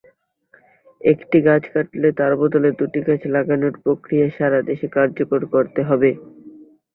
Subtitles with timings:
[1.01, 6.09] একটি গাছ কাটলে তার বদলে দূটি গাছ লাগানোর প্রক্রিয়া সারা দেশে কার্যকর করতে হবে।